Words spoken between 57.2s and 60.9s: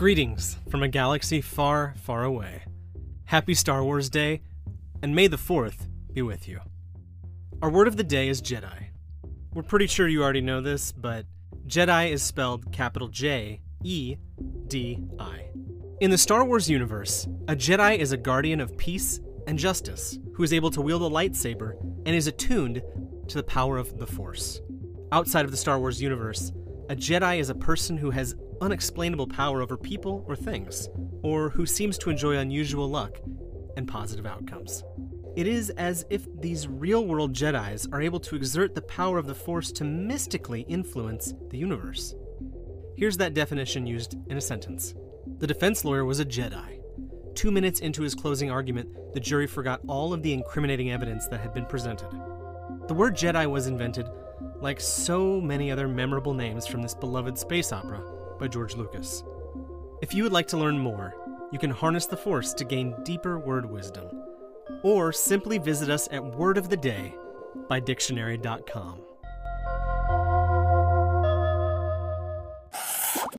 space opera by George Lucas. If you would like to learn